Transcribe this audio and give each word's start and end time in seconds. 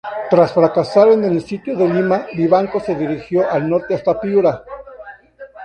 Tras 0.31 0.51
fracasar 0.51 1.09
en 1.09 1.25
el 1.25 1.43
sitio 1.43 1.75
de 1.77 1.87
Lima, 1.87 2.25
Vivanco 2.33 2.79
se 2.79 2.95
dirigió 2.95 3.47
al 3.47 3.69
norte 3.69 3.93
hasta 3.93 4.19
Piura. 4.19 4.63